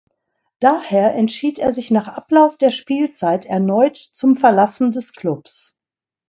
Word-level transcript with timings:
Daher 0.59 1.13
entschied 1.13 1.59
er 1.59 1.71
sich 1.71 1.91
nach 1.91 2.07
Ablauf 2.07 2.57
der 2.57 2.71
Spielzeit 2.71 3.45
erneut 3.45 3.97
zum 3.97 4.35
Verlassen 4.35 4.91
des 4.91 5.13
Klubs. 5.13 5.75